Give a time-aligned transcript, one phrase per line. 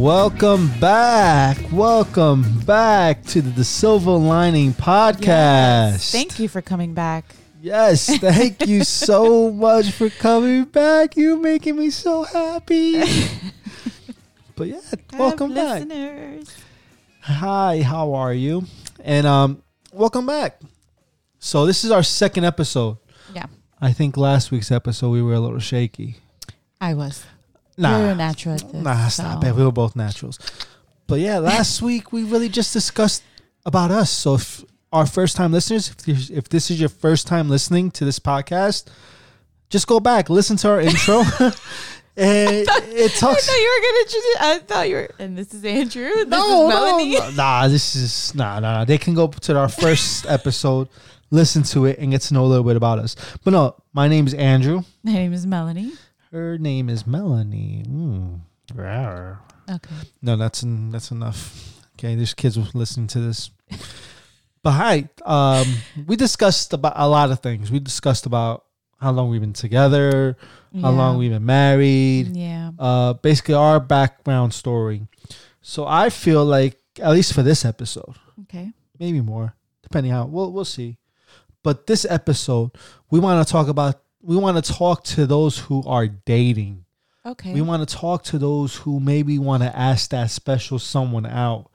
[0.00, 1.58] Welcome back.
[1.70, 5.20] Welcome back to the, the Silver Lining Podcast.
[5.20, 6.10] Yes.
[6.10, 7.26] Thank you for coming back.
[7.60, 11.18] Yes, thank you so much for coming back.
[11.18, 12.98] You're making me so happy.
[14.56, 14.80] but yeah,
[15.18, 15.86] welcome back.
[15.86, 16.56] Listeners.
[17.20, 18.64] Hi, how are you?
[19.04, 19.62] And um,
[19.92, 20.62] welcome back.
[21.40, 22.96] So this is our second episode.
[23.34, 23.48] Yeah,
[23.82, 26.16] I think last week's episode we were a little shaky.
[26.80, 27.22] I was.
[27.80, 28.82] Nah, You're a natural at this.
[28.82, 29.54] nah, stop so- it.
[29.54, 30.38] We were both naturals.
[31.06, 33.22] But yeah, last week we really just discussed
[33.66, 34.10] about us.
[34.10, 37.90] So if our first time listeners, if, this- if this is your first time listening
[37.92, 38.86] to this podcast,
[39.70, 41.20] just go back, listen to our intro.
[42.16, 43.48] and it talks.
[43.48, 44.00] I thought you were gonna.
[44.02, 45.10] introduce- I thought you were.
[45.18, 46.10] And this is Andrew.
[46.10, 47.14] This No, is Melenie.
[47.18, 48.84] no, nah, this is nah, nah, nah.
[48.84, 50.88] They can go to our first episode,
[51.30, 53.16] listen to it, and get to know a little bit about us.
[53.44, 54.82] But no, my name is Andrew.
[55.02, 55.92] My name is Melenie.
[56.32, 57.84] Her name is Melenie.
[57.88, 58.40] Mm.
[58.74, 59.38] rawr.
[59.68, 59.94] Okay.
[60.22, 61.82] No, that's en- that's enough.
[61.94, 63.50] Okay, there's kids listening to this.
[64.62, 65.66] But hi, um,
[66.06, 67.70] we discussed about a lot of things.
[67.70, 68.64] We discussed about
[69.00, 70.36] how long we've been together,
[70.74, 70.96] how Yeah.
[70.96, 72.70] long we've been married, Yeah.
[72.78, 75.08] uh, basically our background story.
[75.62, 78.72] So I feel like at least for this episode, Okay.
[78.98, 80.98] maybe more, depending how we'll we'll see.
[81.62, 82.70] But this episode,
[83.10, 84.00] we want to talk about.
[84.22, 86.84] We want to talk to those who are dating.
[87.24, 87.52] Okay.
[87.54, 91.70] We want to talk to those who maybe want to ask that special someone out.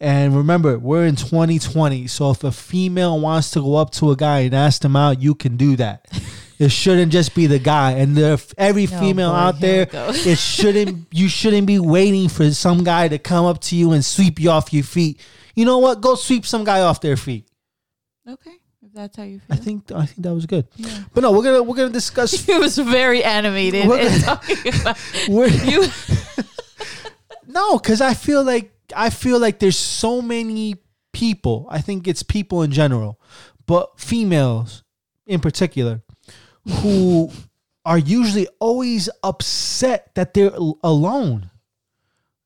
[0.00, 2.06] And remember, we're in 2020.
[2.06, 5.20] So if a female wants to go up to a guy and ask them out,
[5.20, 6.06] you can do that.
[6.58, 7.92] it shouldn't just be the guy.
[7.92, 12.50] And if every Oh, female boy, out there, it shouldn't you shouldn't be waiting for
[12.52, 15.20] some guy to come up to you and sweep you off your feet.
[15.54, 16.00] You know what?
[16.00, 17.48] Go sweep some guy off their feet.
[18.28, 18.54] okay.
[18.98, 20.66] That's how you I think I think that was good.
[20.74, 21.04] Yeah.
[21.14, 23.86] But no, we're gonna we're gonna discuss it was very animated.
[23.86, 24.98] We're gonna- talking about
[25.70, 25.86] you.
[27.46, 30.76] No, because I feel like I feel like there's so many
[31.12, 31.66] people.
[31.70, 33.20] I think it's people in general,
[33.66, 34.82] but females
[35.26, 36.02] in particular,
[36.82, 37.30] who
[37.84, 41.50] are usually always upset that they're alone,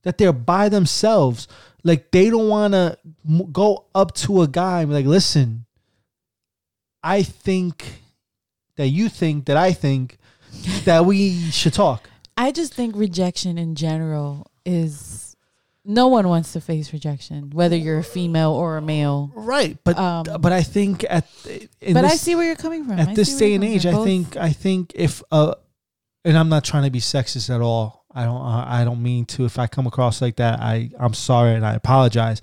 [0.03, 1.49] that they're by themselves.
[1.83, 2.99] Like they don't want to
[3.29, 5.65] m- go up to a guy and be like, "Listen,
[7.03, 8.03] I think
[8.77, 10.19] that you think that I think
[10.85, 15.37] that we should talk." I just think rejection in general is
[15.85, 19.31] no one wants to face rejection, whether you're a female or a male.
[19.35, 21.27] Right, but Um, but I think at
[21.81, 22.99] in but I see where you're coming from.
[22.99, 23.87] I at this day and age.
[23.87, 25.55] I think I think if uh,
[26.25, 28.02] and I'm not trying to be sexist at all.
[28.15, 29.45] I don't I I don't mean to.
[29.45, 32.43] If I come across like that, I I'm sorry and I apologize.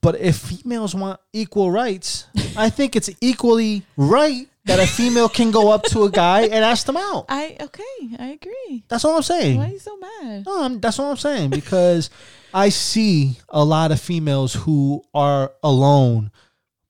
[0.00, 5.50] But if females want equal rights, I think it's equally right that a female can
[5.50, 7.26] go up to a guy and ask them out.
[7.28, 8.84] I okay, I agree.
[8.88, 9.58] That's all I'm saying.
[9.58, 10.44] Why are you so mad?
[10.46, 12.10] No, I'm, that's what I'm saying because
[12.54, 16.30] I see a lot of females who are alone,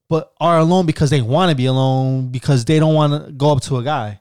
[0.09, 3.51] but are alone because they want to be alone because they don't want to go
[3.51, 4.19] up to a guy.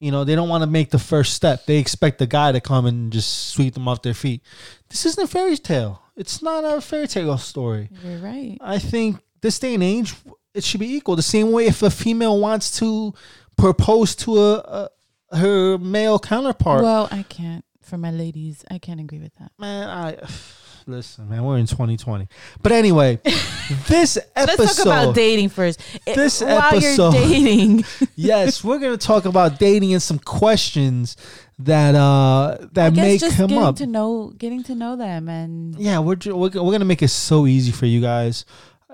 [0.00, 1.66] You know, they don't want to make the first step.
[1.66, 4.42] They expect the guy to come and just sweep them off their feet.
[4.88, 6.02] This isn't a fairy tale.
[6.16, 7.90] It's not a fairy tale story.
[8.02, 8.56] You're right.
[8.62, 10.14] I think this day and age,
[10.54, 11.16] it should be equal.
[11.16, 13.12] The same way if a female wants to
[13.58, 14.88] propose to a,
[15.32, 17.64] a her male counterpart, Well, I can't.
[17.82, 19.52] For my ladies, I can't agree with that.
[19.58, 20.16] Man, I
[20.86, 21.44] listen, man.
[21.44, 22.28] We're in 2020,
[22.62, 23.18] but anyway,
[23.88, 24.58] this episode.
[24.58, 25.80] Let's talk about dating first.
[26.06, 27.84] It- This while episode- you're dating,
[28.16, 31.16] yes, we're gonna talk about dating and some questions
[31.58, 33.76] that uh that may just come up.
[33.76, 37.46] to know, getting to know them, and yeah, we're, we're we're gonna make it so
[37.46, 38.44] easy for you guys,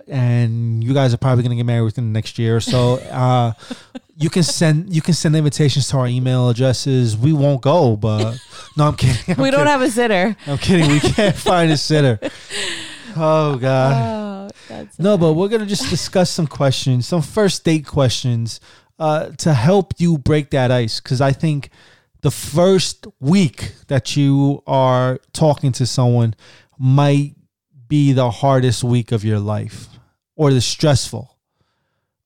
[0.08, 2.94] and you guys are probably gonna get married within the next year or so.
[3.10, 3.52] uh,
[4.18, 7.16] you can send you can send invitations to our email addresses.
[7.16, 8.38] We won't go, but
[8.76, 9.34] no, I'm kidding.
[9.36, 9.66] I'm we don't kidding.
[9.72, 10.36] have a sitter.
[10.46, 10.90] I'm kidding.
[10.90, 12.18] We can't find a sitter.
[13.18, 14.50] Oh God.
[14.70, 18.60] Oh, No, but we're gonna just discuss some questions, some first date questions,
[18.98, 21.00] uh, to help you break that ice.
[21.00, 21.70] Because I think
[22.20, 26.34] the first week that you are talking to someone
[26.78, 27.36] might
[27.88, 29.88] be the hardest week of your life,
[30.34, 31.38] or the stressful,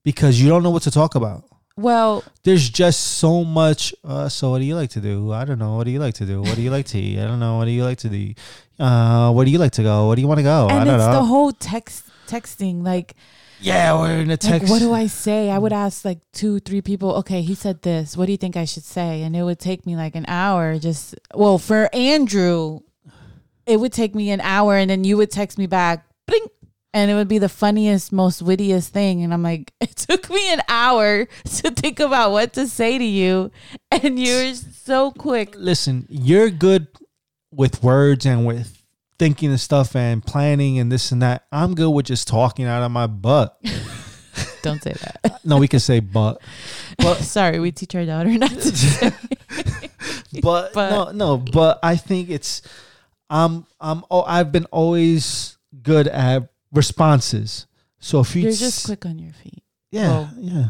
[0.03, 1.45] because you don't know what to talk about.
[1.77, 3.95] Well, There's just so much.
[4.05, 5.33] Uh, so, what do you like to do?
[5.33, 5.77] I don't know.
[5.77, 6.43] What do you like to do?
[6.43, 7.19] What do you like to eat?
[7.19, 7.57] I don't know.
[7.59, 8.35] What do you like to do?
[8.79, 10.07] Uh, where do you like to go?
[10.07, 10.69] Where do you want to go?
[10.69, 11.13] I and don't it's know.
[11.13, 12.83] the whole text texting.
[12.85, 13.15] Like,
[13.61, 14.71] yeah, we're in a like, text.
[14.71, 15.51] what do I say?
[15.51, 17.15] I would ask like two, three people.
[17.17, 18.17] Okay, he said this.
[18.17, 19.23] What do you think I should say?
[19.23, 20.79] And it would take me like an hour.
[20.79, 22.81] Just well, for Andrew,
[23.67, 26.07] it would take me an hour, and then you would text me back.
[26.27, 26.47] Bling,
[26.93, 29.23] and it would be the funniest, most wittiest thing.
[29.23, 33.05] And I'm like, it took me an hour to think about what to say to
[33.05, 33.51] you,
[33.91, 35.55] and you're so quick.
[35.57, 36.87] listen, you're good
[37.53, 38.83] with words and with
[39.19, 41.45] thinking and stuff and planning and this and that.
[41.53, 43.61] I'm good with just talking out of my butt.
[44.63, 45.41] Don't say that.
[45.45, 46.41] No, we can say butt.
[46.99, 49.11] But Sorry, we teach our daughter not to say.
[50.43, 51.37] but, But- no, no.
[51.39, 52.63] But I think it's
[53.29, 57.67] I'm I'm oh I've been always good at responses.
[57.99, 60.31] So if you You're s- just quick on your feet yeah, well.
[60.39, 60.65] yeah,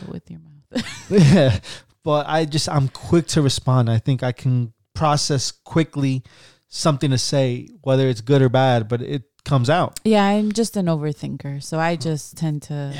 [0.00, 0.84] but with your mouth.
[1.10, 1.58] yeah.
[2.02, 3.90] But I just I'm quick to respond.
[3.90, 6.22] I think I can process quickly
[6.68, 10.00] something to say, whether it's good or bad, but it comes out.
[10.04, 12.92] yeah, I'm just an overthinker, so I just tend to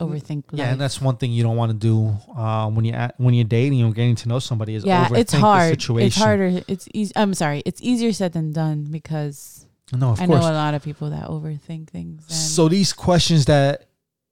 [0.00, 0.44] overthink.
[0.52, 0.72] Yeah, life.
[0.72, 3.44] and that's one thing you don't want to do uh, when you at, when you're
[3.44, 5.70] dating or getting to know somebody is yeah, it's the hard.
[5.70, 6.06] situation.
[6.06, 6.62] It's harder.
[6.68, 7.12] It's easy.
[7.16, 7.62] I'm sorry.
[7.64, 10.42] It's easier said than done because No, of I course.
[10.42, 12.22] know a lot of people that overthink things.
[12.28, 13.86] And So these questions that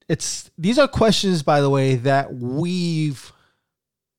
[0.09, 3.33] it's these are questions by the way that we've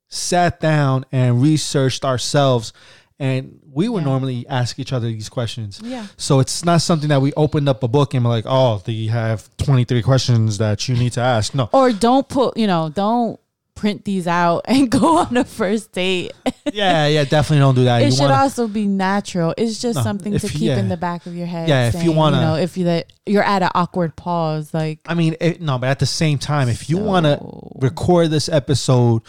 [0.09, 2.71] sat down and researched ourselves
[3.19, 4.09] and we would Yeah.
[4.09, 5.80] normally ask each other these questions.
[5.83, 8.81] yeah, So it's not something that we opened up a book and we're like, "Oh,
[8.85, 11.69] they have 23 questions that you need to ask." No.
[11.71, 12.57] or don't put.
[12.57, 13.39] You know, don't
[13.75, 16.31] print these out and go on a first date.
[16.72, 18.02] yeah, yeah, definitely don't do that.
[18.02, 19.54] it You should wanna- also be natural.
[19.58, 21.68] It's just No, something to you- keep in the back of your head.
[21.70, 25.14] Yeah, if you wanna- know, if you that you're at an awkward pause, like I
[25.14, 27.40] mean, it, no, but at the same time, if you want to
[27.75, 29.22] record this episode,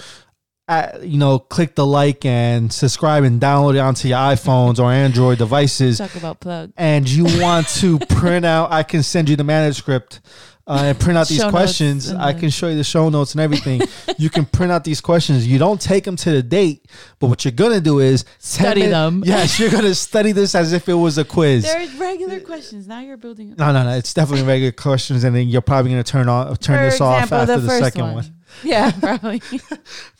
[0.66, 4.90] at, you know, click the like and subscribe and download it onto your iPhones or
[4.90, 5.98] Android devices.
[5.98, 6.72] talk about plug.
[6.78, 10.20] And you want to print out, I can send you the manuscript
[10.66, 12.12] uh, and print out these questions.
[12.12, 13.82] I the- can show you the show notes and everything.
[14.18, 15.46] you can print out these questions.
[15.46, 16.86] You don't take them to the date,
[17.18, 19.22] but what you're gonna do is Study them.
[19.26, 21.64] Yes, you're gonna study this as if it was a quiz.
[21.64, 22.86] They're regular questions.
[22.88, 23.52] Now you're building.
[23.52, 23.58] up.
[23.58, 23.90] No, no, no.
[23.96, 27.30] It's definitely regular questions, and then you're probably gonna turn off, turn For this off
[27.32, 28.34] after the, first second one.
[28.62, 29.42] Yeah, probably.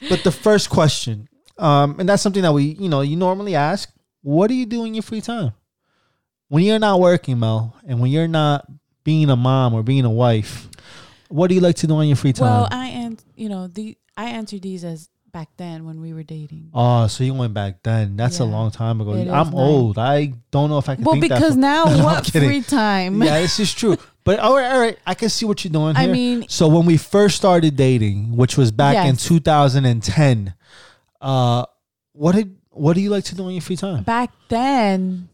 [0.09, 3.91] But the first question, um, and that's something that we, you know, you normally ask:
[4.23, 5.53] What do you do in your free time
[6.49, 8.67] when you're not working, Mel, and when you're not
[9.05, 10.69] being a mom or being a wife?
[11.29, 12.49] What do you like to do on your free time?
[12.49, 16.23] well, I and you know the I answered these as back then when we were
[16.23, 16.71] dating.
[16.75, 18.17] oh, so you went back then?
[18.17, 19.15] That's a long time ago.
[19.15, 19.99] It I'm old.
[19.99, 21.03] I don't know if I can.
[21.05, 23.21] Well, because now No, no, what free time?
[23.23, 23.97] yeah, this is true.
[24.23, 26.09] But all right, all right, I can see what you're doing here.
[26.09, 30.55] I mean, So when we first started dating, which was back in 2010,
[31.21, 31.67] uh,
[32.13, 34.05] what did what do you like to do in your free time?
[34.05, 35.29] back then,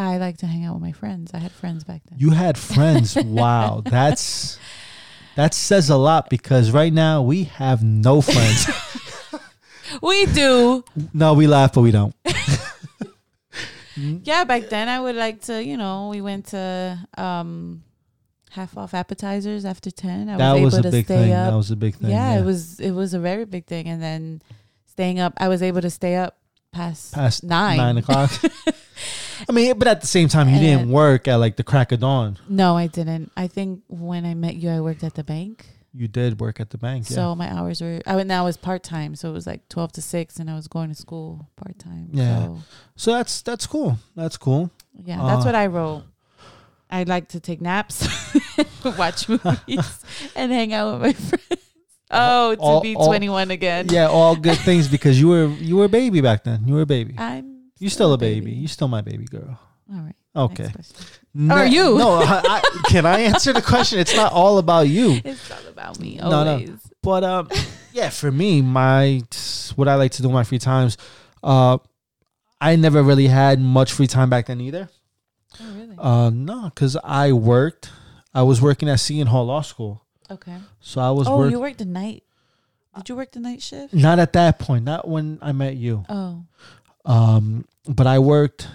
[0.00, 1.30] I like to hang out with my friends.
[1.34, 2.18] I had friends back then.
[2.18, 3.16] You had friends.
[3.16, 4.58] wow, that's
[5.36, 8.66] that says a lot because right now we have no friends.
[10.02, 10.84] we do.
[11.12, 12.14] no, we laugh, but we don't.
[13.96, 15.62] Yeah, back then I would like to.
[15.62, 17.82] You know, we went to um
[18.50, 20.28] half off appetizers after ten.
[20.30, 21.32] I that was was able a to big stay thing.
[21.32, 21.50] up.
[21.50, 22.10] That was a big thing.
[22.10, 23.88] yeah, it was it was a very big thing.
[23.88, 24.40] And then
[24.86, 26.38] staying up, I was able to stay up
[26.72, 27.76] past past nine.
[27.76, 28.30] nine o'clock.
[29.48, 32.00] I mean, but at the same time, you didn't work at like the crack of
[32.00, 32.38] dawn.
[32.48, 33.32] No, I didn't.
[33.36, 35.66] I think when I met you, I worked at the bank.
[35.94, 37.08] You did work at the bank.
[37.10, 37.16] Yeah.
[37.16, 39.68] So my hours were I went now it was part time, so it was like
[39.68, 42.10] twelve to six, and I was going to school part time.
[42.12, 42.44] Yeah.
[42.44, 42.58] so,
[42.96, 43.98] so that's that's cool.
[44.14, 44.70] That's cool.
[44.94, 46.04] yeah, that's Uh, what I wrote.
[46.92, 48.06] I like to take naps,
[48.84, 50.04] watch movies,
[50.36, 51.62] and hang out with my friends.
[52.10, 53.86] Oh, to All- be all- twenty one again.
[53.88, 56.64] Yeah, all good things because you were you were a baby back then.
[56.66, 57.14] You were a baby.
[57.18, 57.70] I'm.
[57.78, 58.52] You still a baby.
[58.52, 59.58] You're still my baby girl.
[59.92, 60.14] All right.
[60.36, 60.64] Okay.
[60.64, 61.16] next question.
[61.34, 61.96] No, Are you?
[61.98, 62.12] No.
[62.22, 63.98] I, I, can I answer the question?
[63.98, 65.20] It's not all about you.
[65.24, 66.68] It's all about me always.
[66.68, 66.78] No, no.
[67.02, 67.48] But um,
[67.92, 69.22] yeah, for me, my
[69.76, 70.98] what I like to do in my free times,
[71.42, 71.78] uh,
[72.60, 74.88] I never really had much free time back then either.
[75.60, 75.96] Oh, really?
[75.98, 77.90] Uh, no, because I worked.
[78.34, 80.56] I was working at Seton Hall Law School, okay.
[80.80, 81.52] so I was Oh, working.
[81.52, 82.22] you worked the night.
[82.96, 83.94] Did you work the night shift?
[83.94, 84.84] Not at that point.
[84.84, 86.04] Not when I met you.
[86.08, 86.42] Oh,
[87.04, 88.68] Um, but I worked.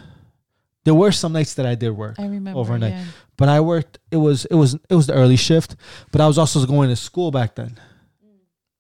[0.86, 2.60] There were some nights that I did work, I remember.
[2.60, 2.94] Overnight.
[2.94, 3.06] Yeah.
[3.38, 3.98] but I worked.
[4.12, 5.76] It was it was it was the early shift,
[6.12, 7.78] but I was also going to school back then.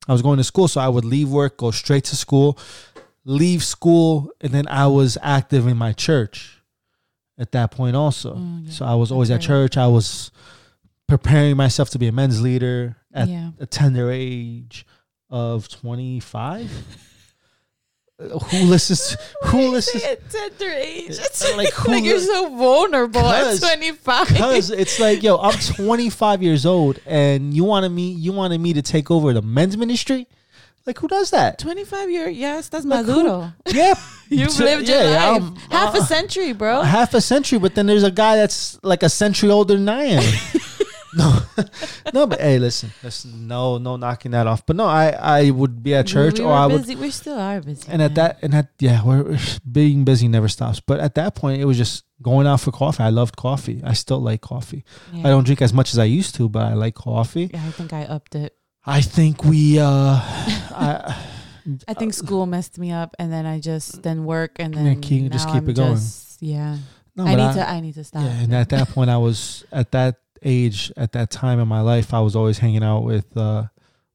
[0.08, 2.60] I was going to school, so I would leave work, go straight to school,
[3.26, 6.62] leave school, and then I was active in my church
[7.40, 8.36] at that point also.
[8.36, 8.72] Mm, yeah.
[8.72, 9.76] So I was always at church.
[9.78, 10.30] I was
[11.08, 13.52] preparing myself to be a men's leader at yeah.
[13.60, 14.86] a tender age
[15.30, 16.72] of 25.
[18.18, 19.18] Uh, who listens?
[19.46, 20.04] Who listens?
[20.04, 21.10] At tender age.
[21.10, 24.28] It's Like, like, who you're li- so vulnerable at 25.
[24.30, 28.74] Because it's like, yo, I'm 25 years old, and you wanted me, you wanted me
[28.74, 30.28] to take over the men's ministry.
[30.86, 31.58] Like, who does that?
[31.60, 33.54] 25 year yes, that's Like, who- Maduro.
[33.68, 33.96] Yeah,
[34.30, 35.44] You've lived your yeah, life.
[35.70, 36.84] Half uh, a century, bro.
[36.84, 40.04] half a century, but then there's a guy that's like a century older than I
[40.04, 40.24] am.
[41.16, 41.40] no,
[42.14, 44.66] no, but hey, listen, listen, no, no knocking that off.
[44.66, 46.96] But no, I, I would be at church, we, or I would, busy.
[46.96, 47.88] We still are busy.
[47.92, 49.38] and at that, and at yeah, we're
[49.70, 50.80] being busy never stops.
[50.80, 53.04] But at that point, it was just going out for coffee.
[53.04, 53.82] I loved coffee.
[53.84, 54.84] I still like coffee.
[55.14, 55.28] yeah.
[55.28, 57.50] I don't drink as much as I used to, but I like coffee.
[57.54, 58.54] Yeah, I think I upped it.
[58.86, 61.16] I think we, uh, I,
[61.88, 65.02] I think school messed me up, and then I just then work, and Yeah, then
[65.02, 65.96] keep- just keep I'm it going.
[65.96, 66.78] just- yeah,
[67.16, 67.70] no, I need I- to.
[67.70, 68.22] I need to stop.
[68.24, 71.82] Yeah, and at that point, I was at that age, at that time in my
[71.82, 73.66] life, I was always hanging out with uh,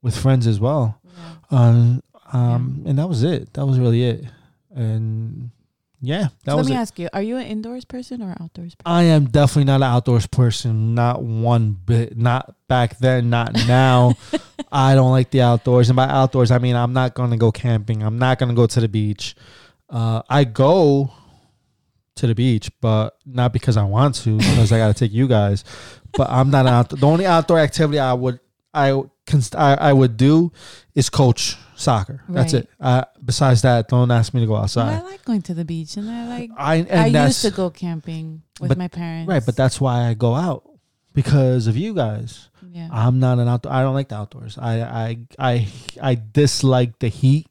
[0.02, 1.00] with friends as well.
[1.04, 1.58] Yeah.
[1.58, 3.52] Um, um, and that was it.
[3.54, 4.24] That was really it.
[4.74, 5.50] And
[6.00, 6.78] yeah, that So let me it.
[6.78, 8.86] ask you: Are you an indoors person or outdoors person?
[8.86, 10.94] I am definitely not an outdoors person.
[10.94, 12.16] Not one bit.
[12.16, 13.30] Not back then.
[13.30, 14.14] Not now.
[14.72, 15.88] I don't like the outdoors.
[15.90, 18.02] And by outdoors, I mean I'm not going to go camping.
[18.02, 19.34] I'm not going to go to the beach.
[19.88, 21.10] Uh, I go
[22.20, 25.26] to the beach, but not because I want to, because I got to take you
[25.28, 25.64] guys.
[26.12, 26.88] But I'm not out.
[26.90, 28.40] The only outdoor activity I would
[28.72, 30.52] I const- I, I would do
[30.94, 32.22] is coach soccer.
[32.28, 32.68] That's it.
[32.80, 35.96] Uh, besides that, don't ask me to go Well, I like going to the beach,
[35.96, 36.50] and I like.
[36.56, 39.28] I and I used to go camping with but- my parents.
[39.28, 40.64] right, but that's why I go out
[41.14, 42.48] because of you guys.
[42.70, 42.88] yeah.
[42.92, 43.72] I'm not an outdoor.
[43.72, 44.58] I don't like the outdoors.
[44.58, 45.68] I I I
[46.00, 47.48] I dislike the heat.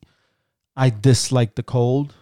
[0.77, 2.13] I dislike the cold.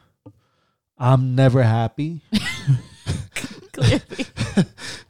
[0.97, 2.21] I'm never happy.
[3.73, 4.25] Clearly.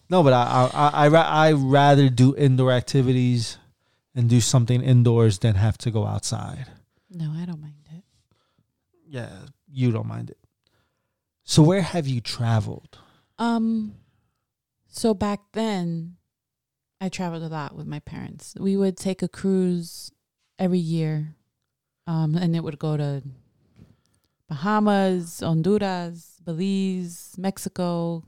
[0.09, 3.57] No, but I I I I, I rather do indoor activities
[4.15, 6.65] and do something indoors than have to go outside.
[7.09, 8.03] no, I don't mind it.
[9.07, 9.29] Yeah,
[9.71, 10.37] you don't mind it.
[11.43, 12.97] So where have you traveled?
[13.37, 13.95] Um,
[14.87, 16.17] so back then,
[16.99, 18.55] I traveled a lot with my parents.
[18.59, 20.11] We would take a cruise
[20.59, 21.35] every year,
[22.05, 23.21] um, and it would go to
[24.49, 28.23] Bahamas, Honduras, Belize, Mexico,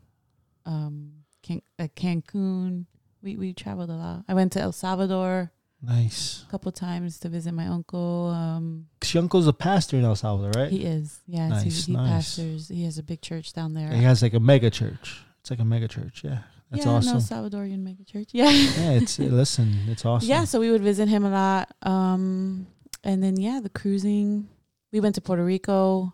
[0.65, 1.11] um,
[1.43, 2.85] Can- uh, Cancun.
[3.21, 4.23] We we traveled a lot.
[4.27, 6.43] I went to El Salvador Nice.
[6.47, 8.27] a couple times to visit my uncle.
[8.35, 10.71] Um, 'Cause your uncle's a pastor in El Salvador, right?
[10.71, 12.09] he is, yes, Nice, he, he nice.
[12.11, 12.67] pastors.
[12.67, 13.91] He has a big church down there.
[13.93, 15.23] He has like a mega church.
[15.41, 16.21] It's like a mega church.
[16.23, 17.07] Yeah, that's awesome.
[17.07, 17.39] yeah, awesome.
[17.41, 18.29] no Salvadorian mega church.
[18.33, 18.49] Yeah.
[18.51, 20.27] yeah, it's listen, it's awesome.
[20.29, 21.73] Yeah, so we would visit him a lot.
[21.81, 22.67] Um,
[23.03, 24.49] and then yeah, the cruising.
[24.91, 26.13] We went to Puerto Rico.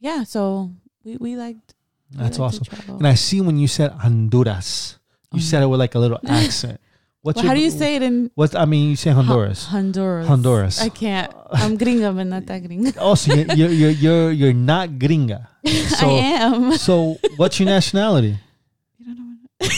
[0.00, 0.70] Yeah, so
[1.04, 1.74] we we liked.
[2.10, 2.96] we that's liked awesome.
[2.98, 4.98] And I see when you said Honduras,
[5.32, 6.80] you um, said it with like a little accent.
[7.22, 9.66] What's Well, how do you say it in What I mean, you say Honduras.
[9.66, 10.26] Hon- Honduras?
[10.26, 10.80] Honduras.
[10.82, 11.30] I can't.
[11.52, 12.96] I'm gringa, but not that gringa.
[13.00, 15.46] oh, so you're, you're you're you're you're not gringa.
[16.02, 16.76] So I am.
[16.76, 18.38] so what's your nationality?
[18.98, 19.68] You don't know.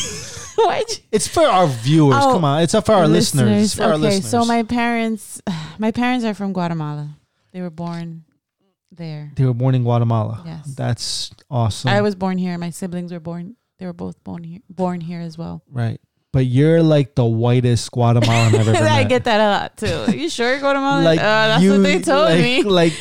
[0.56, 1.00] What?
[1.12, 2.16] It's for our viewers.
[2.18, 3.64] Oh, Come on, it's for our listeners.
[3.64, 4.30] It's for okay, our listeners.
[4.30, 5.42] so my parents,
[5.78, 7.10] my parents are from Guatemala.
[7.54, 8.25] They were born
[8.90, 9.30] there.
[9.37, 10.42] they were born in Guatemala.
[10.44, 10.75] Yes.
[10.75, 11.88] That's awesome.
[11.90, 12.58] I was born here.
[12.58, 13.54] My siblings were born.
[13.78, 14.58] They were both born here.
[14.68, 15.62] Born here as well.
[15.70, 16.00] right.
[16.32, 18.82] But you're like the whitest Guatemalan I've ever met.
[18.82, 20.18] I get that a lot too.
[20.18, 21.04] You sure Guatemalan?
[21.04, 22.62] like uh, that's you, what they told like, me.
[22.80, 22.92] Like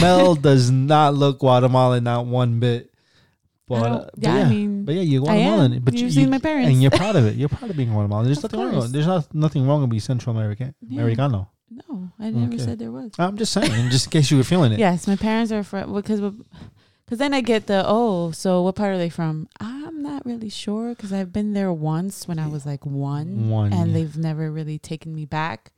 [0.00, 2.90] Mel does not look Guatemalan, not one bit.
[3.68, 5.22] But, uh, but yeah, yeah, I mean, but yeah, you're.
[5.22, 5.80] Guatemalan.
[5.84, 6.68] But you, You've seen my parents.
[6.68, 7.36] and you're proud of it.
[7.40, 8.26] You're proud of being Guatemalan.
[8.26, 8.72] There's Of nothing wrong.
[8.72, 8.82] course.
[8.86, 10.74] With, there's not nothing wrong with being Central American.
[10.82, 11.00] Yeah.
[11.02, 11.50] Americano.
[11.70, 12.58] No, I never Okay.
[12.64, 13.12] said there was.
[13.18, 14.78] I'm just saying, just in case you were feeling it.
[14.78, 18.94] Yes, my parents are from because because then I get the oh, so what part
[18.94, 19.48] are they from?
[19.60, 23.72] I'm not really sure because I've been there once when I was like one, One,
[23.72, 23.94] and yeah.
[23.94, 25.72] they've never really taken me back.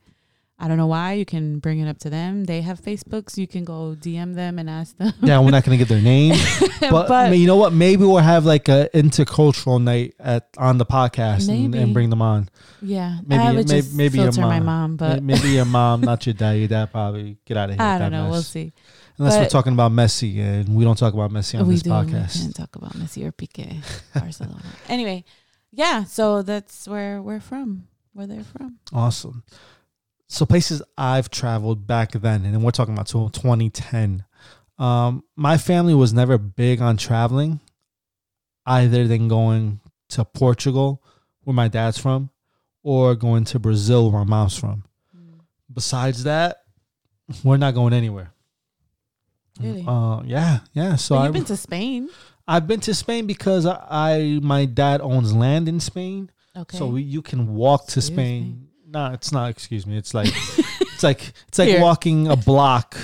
[0.59, 1.13] I don't know why.
[1.13, 2.45] You can bring it up to them.
[2.45, 3.37] They have Facebooks.
[3.37, 5.13] You can go DM them and ask them.
[5.21, 6.33] Yeah, we're not gonna get their name,
[6.81, 7.73] but, But- you know what?
[7.73, 12.23] Maybe we'll have like a intercultural night at on the podcast and, and bring them
[12.23, 12.49] on.
[12.81, 14.65] Yeah, Maybe- I would may- just maybe your filter my mom.
[14.65, 16.53] mom, but maybe your mom, not your dad.
[16.53, 17.83] Your dad probably get out of here.
[17.85, 18.23] I don't know.
[18.23, 18.31] mess.
[18.31, 18.73] We'll see.
[19.19, 21.89] Unless we're talking about Messi, and we don't talk about Messi on we this do.
[21.91, 22.39] We podcast.
[22.41, 23.81] can't talk about Messi or Piqué,
[24.13, 24.61] Barcelona.
[24.89, 25.23] anyway,
[25.71, 26.03] yeah.
[26.03, 27.87] So that's where we're from.
[28.13, 28.77] Where they're from.
[28.93, 29.43] Awesome.
[30.27, 34.25] So places I've traveled back then, and we're talking about 2010.
[34.77, 37.61] Um, my family was never big on traveling,
[38.65, 39.79] either than going
[40.09, 41.01] to Portugal,
[41.43, 42.29] where my dad's from,
[42.83, 44.83] or going to Brazil, where my mom's from.
[45.73, 46.63] Besides that,
[47.43, 48.33] we're not going anywhere.
[49.59, 49.85] Really?
[49.87, 50.95] Uh, yeah, yeah.
[50.95, 52.09] So but I, you've been to Spain.
[52.47, 56.29] I've been to Spain because I, I my dad owns land in Spain.
[56.55, 56.77] Okay.
[56.77, 58.66] So we, you can walk to Spain.
[58.87, 59.49] No, it's not.
[59.49, 59.97] Excuse me.
[59.97, 60.27] It's like
[60.81, 61.81] it's like it's like Here.
[61.81, 62.97] walking a block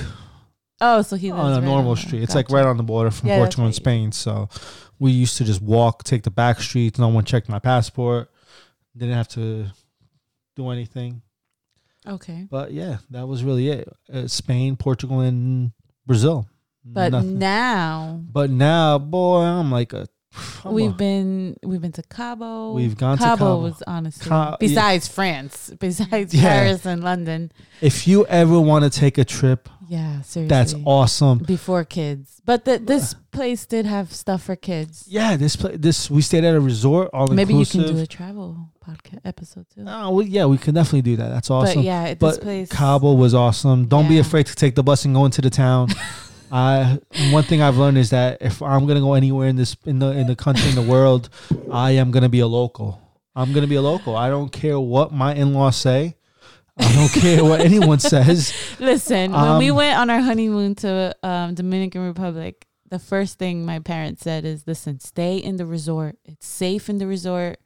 [0.83, 2.21] oh, so he lives on a right normal street.
[2.21, 2.57] It's like gotcha.
[2.57, 3.75] right on the border from Yeah, that's Portugal and right.
[3.75, 4.11] Spain.
[4.11, 4.49] So
[4.99, 6.99] we used to just walk, take the back streets.
[6.99, 8.29] No one checked my passport.
[8.95, 9.67] Didn't have to
[10.55, 11.21] do anything.
[12.05, 12.47] Okay.
[12.49, 13.89] But yeah, that was really it.
[14.13, 15.71] Uh, Spain, Portugal, and
[16.05, 16.47] Brazil.
[16.85, 17.39] But Nothing.
[17.39, 20.07] now, but now, boy, I'm like a
[20.61, 20.97] Come we've on.
[20.97, 22.73] been we've been to Cabo.
[22.73, 23.37] We've gone to Cabo.
[23.37, 23.61] Cabo.
[23.61, 26.41] was honestly Ca- besides France, besides Yeah.
[26.41, 27.51] Paris and London.
[27.81, 30.47] If you ever want to take a trip, Yeah, seriously.
[30.47, 31.39] that's awesome.
[31.39, 35.05] Before kids, but the, this place did have stuff for kids.
[35.07, 35.75] Yeah, this place.
[35.79, 37.47] this we stayed at a resort all inclusive.
[37.47, 39.85] Maybe you can do a travel podcast episode too.
[39.87, 41.29] Oh, well, yeah, we can definitely do that.
[41.29, 41.75] That's awesome.
[41.79, 42.69] But yeah, this But place.
[42.69, 43.85] Cabo was awesome.
[43.87, 45.89] Don't be afraid to take the bus and go into the town.
[46.53, 46.99] I
[47.31, 50.11] one thing I've learned is that if I'm gonna go anywhere in this in the
[50.11, 51.29] in the country in the world,
[51.71, 53.01] I am gonna be a local.
[53.35, 54.15] I'm gonna be a local.
[54.15, 56.15] I don't care what my in-laws say.
[56.77, 58.53] I don't care what anyone says.
[58.79, 63.65] Listen, when we Um, went on our honeymoon to um, Dominican Republic, the first thing
[63.65, 66.17] my parents said is, "Listen, stay in the resort.
[66.23, 67.57] It's safe in the resort.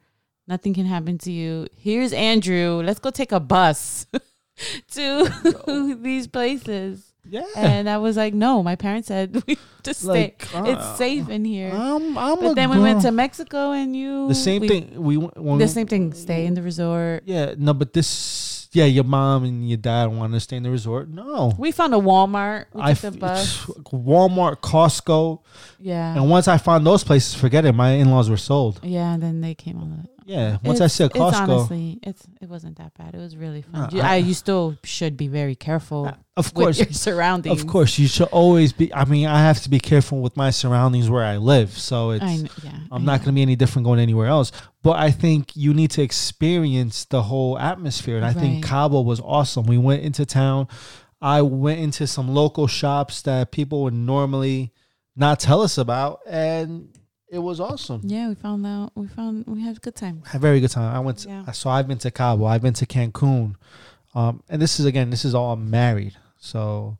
[0.46, 1.66] Nothing can happen to you.
[1.76, 2.80] Here's Andrew.
[2.82, 4.06] Let's go take a bus
[4.92, 10.34] to these places." Yeah, And I was like, "No." My parents said, "We just stay.
[10.34, 13.94] like uh, it's safe in here." I'm, I'm but then we went to Mexico, and
[13.94, 14.92] you the same we- thing.
[15.02, 16.12] We went- The we- same thing.
[16.14, 17.22] Stay in the resort.
[17.26, 20.70] Yeah, no, but this, yeah, your mom and your dad want to stay in the
[20.70, 21.08] resort.
[21.08, 22.66] No, We found a Walmart.
[22.72, 23.64] We I took the bus.
[23.92, 25.40] Walmart, Costco,
[25.80, 26.14] Yeah.
[26.14, 27.72] and once I found those places, forget it.
[27.74, 28.80] My in-laws were sold.
[28.82, 30.08] Yeah, and then they came on the.
[30.28, 33.14] Yeah, once I It's- a it's Costco, honestly, it's it wasn't that bad.
[33.14, 33.88] It was really fun.
[33.92, 36.06] No, I- I, you still should be very careful
[36.36, 37.58] of with course, your surroundings.
[37.60, 38.92] of course, you should always be.
[38.94, 42.22] I mean, I have to be careful with my surroundings where I live, so it's.
[42.22, 44.52] I yeah, I'm I not going to be any different going anywhere else.
[44.82, 48.16] But I think you need to experience the whole atmosphere.
[48.16, 48.70] And I think Right.
[48.70, 49.64] Cabo was awesome.
[49.66, 50.68] We went into town.
[51.20, 54.72] I went into some local shops that people would normally
[55.16, 56.20] not tell us about.
[56.28, 56.90] And
[57.30, 58.00] it was awesome.
[58.04, 58.92] Yeah, we found out.
[58.94, 60.22] We found we had a good time.
[60.34, 60.94] A very good time.
[60.94, 61.18] I went.
[61.18, 61.50] To, Yeah.
[61.52, 62.44] So I've been to Cabo.
[62.46, 63.54] I've been to Cancun.
[64.14, 65.10] Um, and this is again.
[65.10, 66.16] This is all married.
[66.38, 66.98] So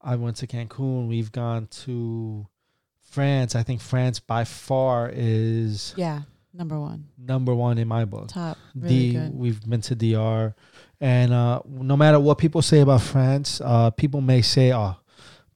[0.00, 1.08] I went to Cancun.
[1.08, 2.46] We've gone to
[3.02, 3.54] France.
[3.54, 6.22] I think France by far is Yeah,
[6.54, 8.28] number one, number one in my book.
[8.28, 9.34] top, really D, good.
[9.34, 10.54] we've been to DR,
[11.00, 14.96] and uh, no matter what people say about France, uh, people may say, "Oh,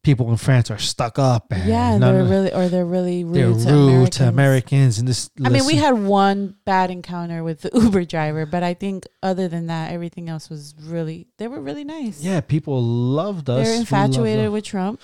[0.02, 3.34] people in France are stuck up." And Yeah, none they're really or they're really rude,
[3.34, 4.16] they're to, rude Americans.
[4.16, 5.30] to Americans, and this.
[5.44, 9.48] I mean, we had one bad encounter with the Uber driver, but I think other
[9.48, 11.28] than that, everything else was really.
[11.38, 12.22] They were really nice.
[12.22, 13.66] yeah, people loved us.
[13.66, 15.00] they're infatuated with Trump.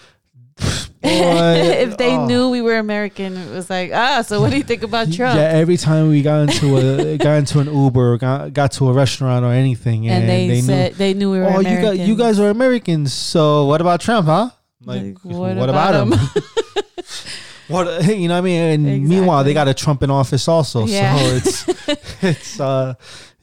[1.09, 2.27] If they oh.
[2.27, 5.37] knew we were American, it was like, ah, so what do you think about Trump?
[5.37, 8.93] Yeah, every time we got into a got into an Uber, got got to a
[8.93, 11.97] restaurant or anything, and, and they, they, said they knew we were "Oh, you American.
[11.97, 13.13] guys, you guys are Americans.
[13.13, 14.51] So what about Trump, huh?"
[14.87, 16.43] Like, what, what about, about him?
[17.69, 18.35] what you know?
[18.35, 20.87] what I mean, and meanwhile, they got a Trump in office also.
[20.87, 21.17] Yeah.
[21.17, 21.69] So it's
[22.23, 22.95] it's uh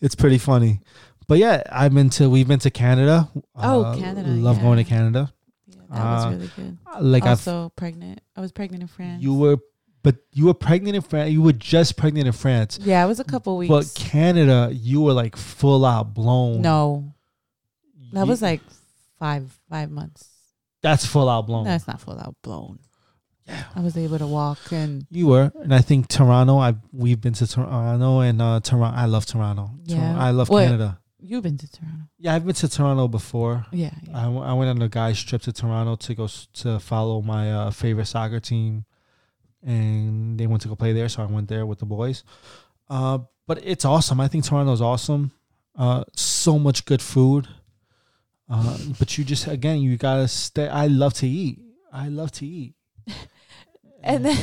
[0.01, 0.79] it's pretty funny.
[1.27, 3.29] But yeah, I've been to we've been to Canada.
[3.55, 4.63] Oh, Uh, Canada, Love yeah.
[4.63, 5.33] going to Canada.
[5.67, 6.77] Yeah, that was Uh, really good.
[7.01, 8.21] Like I was also pregnant.
[8.35, 9.21] I was pregnant in France.
[9.23, 9.57] you were,
[10.03, 11.31] but you were pregnant in France.
[11.31, 12.79] You were just pregnant in France.
[12.81, 13.69] yeah, it was a couple weeks.
[13.69, 16.61] But Canada, you were like full out blown.
[16.61, 17.13] no,
[18.13, 18.61] that You- was like
[19.19, 20.29] five five months.
[20.83, 21.63] That's full out blown.
[21.65, 22.77] That's not full out blown.
[23.47, 23.63] Yeah.
[23.75, 26.59] I was able to walk and You were, and I think Toronto.
[26.59, 28.95] I we've been to Toronto and uh, Toronto.
[28.97, 29.63] I love Toronto.
[29.87, 30.17] Tor- Yeah.
[30.17, 30.63] I love What?
[30.65, 30.99] Canada.
[31.19, 32.03] you've been to Toronto.
[32.19, 33.65] Yeah, I've been to Toronto before.
[33.71, 34.17] Yeah, yeah.
[34.17, 37.21] I, w- I went on a guy's trip to Toronto to go s- to follow
[37.21, 38.85] my uh, favorite soccer team,
[39.61, 42.23] and they went to go play there, so I went there with the boys.
[42.89, 44.19] Uh, but it's awesome.
[44.21, 45.31] I think Toronto's awesome.
[45.75, 47.47] Uh, so much good food.
[48.49, 50.67] Uh, but you just again, you gotta stay.
[50.67, 51.59] I love to eat.
[51.91, 52.73] I love to eat.
[54.03, 54.37] and then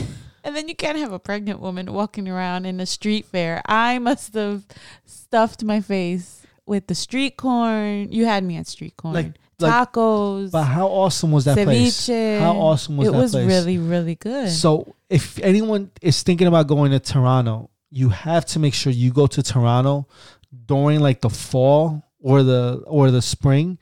[0.44, 3.62] and then you can't have a pregnant woman walking around in a street fair.
[3.66, 4.64] I must have
[5.04, 8.10] stuffed my face with the street corn.
[8.10, 9.14] You had me at street corn.
[9.14, 12.08] Like- like- Tacos, But how awesome was that place?
[12.08, 12.38] ceviche.
[12.40, 13.42] How awesome was it that was place?
[13.42, 14.48] It was really really good.
[14.48, 19.12] So if anyone is thinking about going to Toronto, you have to make sure you
[19.12, 20.06] go to Toronto
[20.66, 23.78] during like the fall or the or the spring,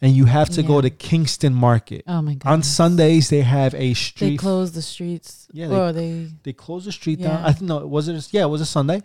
[0.00, 2.04] and you have to go to Kensington Market.
[2.06, 2.50] oh my god!
[2.52, 4.30] On Sundays they have a street.
[4.30, 5.48] they close the streets.
[5.52, 7.44] Yeah, Yeah, they- or they they close the street down.
[7.44, 8.28] I think no, was it?
[8.32, 9.02] Yeah, it was a Sunday.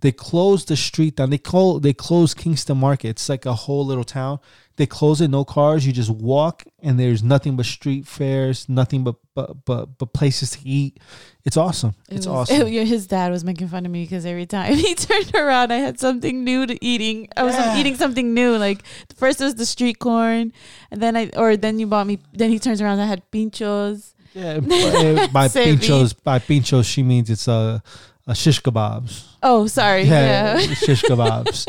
[0.00, 1.30] They closed the street down.
[1.30, 3.08] They call they closed Kensington Market.
[3.08, 4.38] It's like a whole little town.
[4.76, 5.86] They close it, no cars.
[5.86, 10.50] You just walk, and there's nothing but street fairs, nothing but but but, but places
[10.52, 10.98] to eat.
[11.44, 11.94] It's awesome.
[12.08, 12.66] It it's was- awesome.
[12.66, 15.76] it- his dad was making fun of me because every time he turned around, I
[15.76, 17.28] had something new to eating.
[17.36, 17.78] I was Yeah.
[17.78, 18.56] eating something new.
[18.56, 18.82] Like
[19.16, 20.52] first it was the street corn,
[20.90, 22.18] and then I or then you bought me.
[22.32, 24.12] Then he turns around, I had pinchos.
[24.34, 27.80] Yeah, by, by pinchos, by pinchos, she means it's a,
[28.26, 29.22] a shish kebabs.
[29.40, 30.02] Oh, sorry.
[30.02, 30.74] Yeah, Yeah.
[30.74, 31.68] shish kebabs.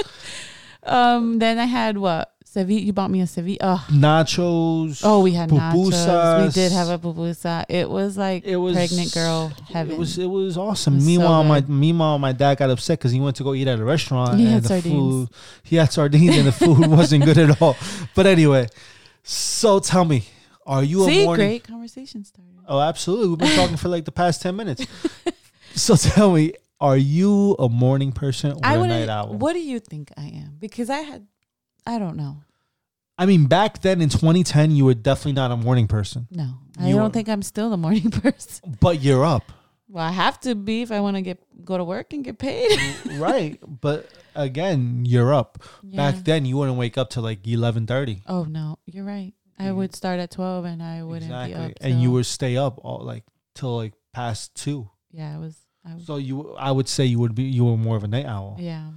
[0.83, 1.37] um.
[1.39, 2.83] Then I had what ceviche.
[2.85, 3.57] You bought me a ceviche.
[3.61, 5.01] Oh, nachos.
[5.03, 6.45] oh, we had nachos.
[6.45, 7.65] We did have a pupusa.
[7.69, 9.93] It was like It was pregnant girl heaven.
[9.93, 10.93] It was it was awesome.
[10.93, 13.53] It was so meanwhile, my meanwhile my dad got upset because he went to go
[13.53, 14.93] eat at a restaurant He and had the sardines.
[14.93, 15.29] food
[15.63, 17.75] he had sardines and the food wasn't good at all.
[18.15, 18.67] But anyway,
[19.23, 20.23] so tell me,
[20.65, 21.47] are you See, a morning?
[21.47, 22.53] great conversation started.
[22.67, 23.27] Oh, absolutely.
[23.29, 24.85] We've been talking for like the past ten minutes.
[25.75, 29.33] so tell me, are you a morning person or I a night owl?
[29.33, 30.57] What do you think I am?
[30.59, 31.27] Because I had,
[31.85, 32.37] I don't know.
[33.17, 36.89] I mean, back then in 2010, you were definitely not a morning person, No, I
[36.89, 38.77] You don't are- think I'm still the morning person.
[38.81, 39.51] but you're up,
[39.87, 42.37] Well, I have to be if I want to get go to work and get
[42.37, 42.77] paid.
[43.17, 43.57] right?
[43.65, 45.63] But again, you're up.
[45.83, 46.11] Yeah.
[46.11, 48.21] Back then, you wouldn't wake up till like 11:30.
[48.27, 49.33] Oh no, you're right.
[49.57, 51.71] I would start at twelve, and I wouldn't be up.
[51.79, 53.23] and you till- would stay up all like
[53.53, 54.89] till like past two.
[55.11, 55.55] Yeah, I was.
[55.85, 56.05] I was.
[56.05, 58.57] So you, I would say you would be you were more of a night owl.
[58.59, 58.89] Yeah,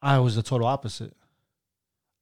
[0.00, 1.12] I was the total opposite.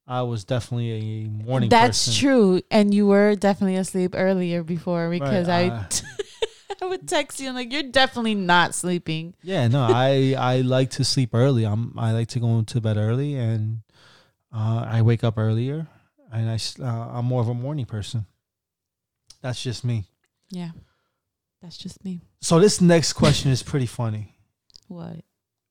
[0.08, 1.68] I was definitely a morning.
[1.68, 2.20] that's person.
[2.20, 2.62] true.
[2.70, 5.88] And you were definitely asleep earlier before because uh, I.
[6.80, 9.34] I would text you and like you're definitely not sleeping.
[9.42, 11.64] Yeah, no, I I like to sleep early.
[11.64, 13.80] I'm I like to go to bed early, and
[14.54, 15.88] uh, I wake up earlier,
[16.32, 18.26] and I uh, I'm more of a morning person.
[19.42, 20.04] That's just me.
[20.50, 20.70] Yeah,
[21.60, 22.20] that's just me.
[22.40, 24.34] So this next question is pretty funny.
[24.88, 25.22] What?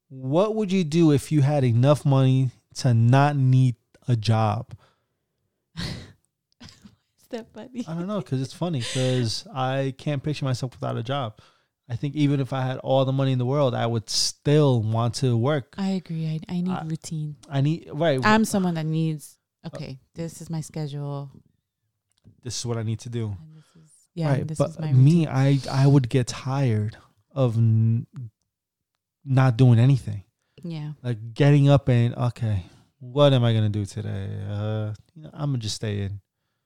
[0.10, 3.76] What would you do if you had enough money to not need
[4.08, 4.74] a job?
[5.80, 7.84] Is that funny?
[7.88, 11.39] I don't know because it's funny because I can't picture myself without a job.
[11.89, 14.82] I think even if I had all the money in the world, I would still
[14.82, 15.76] want to work.
[15.78, 16.26] I agree.
[16.28, 17.36] I, I need I- routine.
[17.50, 18.20] I need right.
[18.24, 19.38] I'm someone that needs.
[19.63, 21.32] Uh, okay, this is my schedule.
[22.43, 23.36] this is what I need to do.
[23.78, 24.30] Is yeah.
[24.30, 25.28] right, this but is my me.
[25.28, 26.98] I I would get tired
[27.32, 28.08] of n-
[29.26, 30.24] not doing anything.
[30.63, 30.91] Yeah.
[31.04, 32.65] Like getting up and okay,
[32.99, 34.29] what am I gonna do today?
[34.49, 36.19] Uh, you know, I'm gonna just stay in.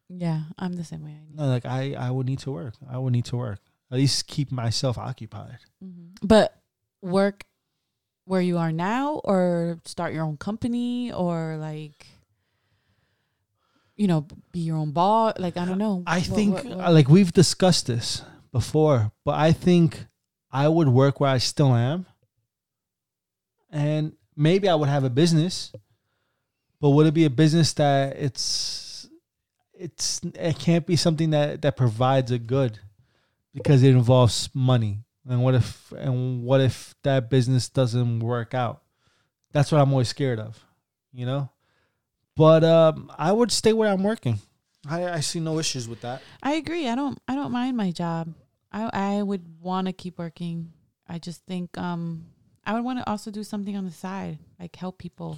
[0.10, 1.12] Yeah, I'm the same way.
[1.20, 1.36] I.
[1.36, 2.74] No, like I I would need to work.
[2.90, 3.60] I would need to work.
[3.92, 5.60] At least keep myself occupied.
[5.84, 6.16] Mhm.
[6.24, 6.58] But
[7.02, 7.46] work
[8.26, 12.08] where you are now, or start your own company, or like,
[13.96, 15.34] you know, be your own boss.
[15.40, 16.04] Like I don't know.
[16.08, 20.08] I What- think what- what- like we've discussed this before, but I think
[20.52, 22.06] I would work where I still am,
[23.70, 25.72] and maybe I would have a business.
[26.82, 29.08] But would it be a business that it's
[29.74, 32.80] it's it can't be something that that provides a good
[33.54, 35.00] because it involves money.
[35.30, 38.82] And what if and what if that business doesn't work out?
[39.52, 40.64] That's what I'm always scared of,
[41.14, 41.50] you know.
[42.36, 44.40] But um, I would stay where I'm working.
[44.90, 46.22] I, I see no issues with that.
[46.42, 46.88] I agree.
[46.88, 47.20] I don't.
[47.28, 48.34] I don't mind my job.
[48.72, 50.74] I I would want to keep working.
[51.08, 52.26] I just think um
[52.66, 55.38] I would want to also do something on the side, like help people.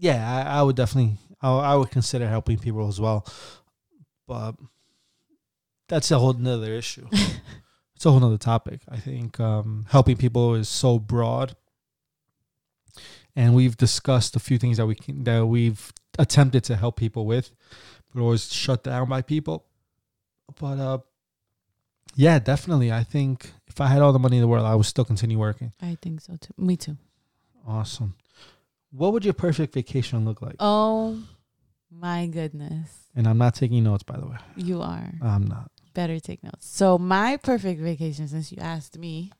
[0.00, 1.18] Yeah, I, I would definitely.
[1.42, 3.26] I, I would consider helping people as well,
[4.26, 4.56] but
[5.88, 7.06] that's a whole nother issue.
[7.12, 8.80] it's a whole nother topic.
[8.88, 11.54] I think um, helping people is so broad,
[13.36, 17.26] and we've discussed a few things that we can that we've attempted to help people
[17.26, 17.50] with,
[18.12, 19.66] but always shut down by people.
[20.58, 20.98] But uh,
[22.14, 22.90] yeah, definitely.
[22.90, 25.38] I think if I had all the money in the world, I would still continue
[25.38, 25.72] working.
[25.82, 26.54] I think so too.
[26.56, 26.96] Me too.
[27.66, 28.14] Awesome.
[28.92, 30.56] What would your perfect vacation look like?
[30.58, 31.18] Oh
[31.90, 34.36] my goodness, And I'm not taking notes, by the way.
[34.56, 35.12] you are.
[35.22, 35.70] I'm not.
[35.94, 36.66] better take notes.
[36.68, 39.32] So my perfect vacation, since you asked me,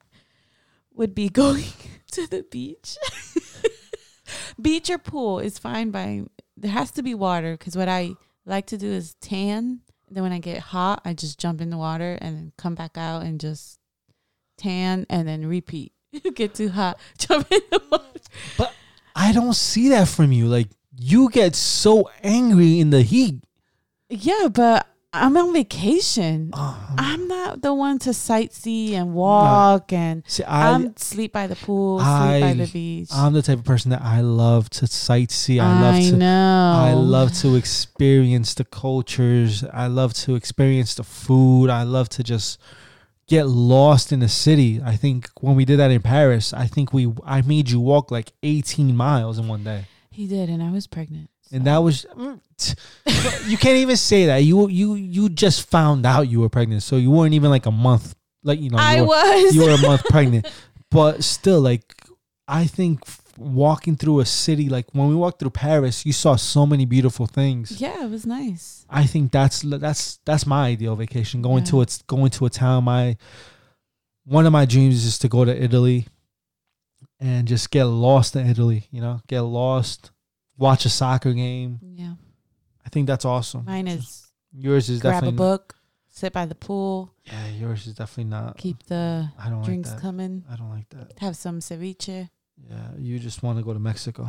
[0.95, 1.65] would be going
[2.13, 2.97] to the beach.
[4.61, 6.23] beach or pool is fine by
[6.57, 8.13] there has to be water because what I
[8.45, 9.81] like to do is tan.
[10.11, 12.99] Then when I get hot, I just jump in the water and then come back
[12.99, 13.79] out and just
[14.59, 15.93] tan and then repeat.
[16.35, 18.73] get too hot, jump in the water.
[19.15, 20.47] I don't see that from you.
[20.47, 20.69] Like
[20.99, 23.43] you get so angry in the heat.
[24.09, 26.51] Yeah, but I'm on vacation.
[26.53, 31.47] Oh, I'm not the one to sightsee and walk and see, I, I'm sleep by
[31.49, 33.09] the pool, sleep by I- the beach.
[33.13, 35.61] I'm the type of person that I love to sightsee.
[35.61, 36.17] I I love to.
[36.17, 36.75] know.
[36.77, 39.65] I love to experience the cultures.
[39.73, 41.71] I love to experience the food.
[41.71, 42.61] I love to just
[43.31, 44.81] get lost in the city.
[44.85, 48.11] I think when we did that in Paris, I think we I made you walk
[48.11, 49.87] like 18 miles in one day.
[50.11, 51.31] He did, and I was pregnant.
[51.53, 52.75] and that was mm, t-
[53.51, 56.97] you can't even say that you you you just found out you were pregnant so
[56.97, 58.15] you weren't even like a month
[58.45, 59.55] like you know I you were, was.
[59.55, 60.47] you were a month pregnant
[60.91, 61.83] but still like
[62.47, 63.01] i think
[63.41, 67.27] walking through a city like when we walked through paris you saw so many beautiful
[67.27, 68.85] things yeah, it was nice.
[68.91, 72.85] i think that's that's that's my ideal vacation going to it's going to a town
[72.85, 73.17] my
[74.25, 76.07] one of my dreams is to go to italy
[77.19, 80.11] and just get lost in italy you know get lost
[80.59, 82.15] watch a soccer game Yeah,
[82.85, 83.65] i think that's awesome.
[83.65, 85.75] Mine is Yours is definitely grab a definitely book,
[86.11, 87.49] sit by the pool, yeah.
[87.61, 88.59] Yours is definitely not.
[88.59, 90.03] keep the I don't drinks like that.
[90.03, 91.19] coming, I don't like that.
[91.21, 92.29] have some ceviche
[92.69, 94.29] Yeah, you just want to go to Mexico.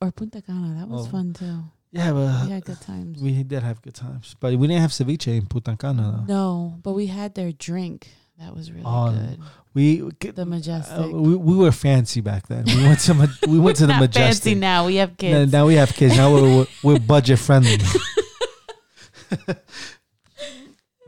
[0.00, 0.74] or Punta Cana.
[0.78, 1.10] That was Oh.
[1.10, 1.64] fun too.
[1.92, 3.22] Yeah, but We had good times.
[3.22, 6.24] we did have good times, but we didn't have ceviche in Punta Cana.
[6.26, 6.34] Though.
[6.34, 8.08] No, but we had their drink.
[8.40, 9.38] That was really Oh, good.
[9.74, 10.00] We
[10.32, 10.98] The majestic.
[10.98, 12.64] uh, we, we were fancy back then.
[12.66, 14.42] We went to ma- we went to the majestic.
[14.42, 14.86] fancy now.
[14.86, 15.52] We have Now, kids.
[15.52, 16.16] now we have kids.
[16.16, 17.78] Now we're we're, we're budget friendly.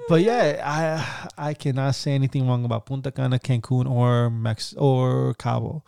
[0.09, 0.62] but yeah,
[1.37, 5.83] I I cannot say anything wrong about Punta Cana, Cancun, or Mex or Cabo.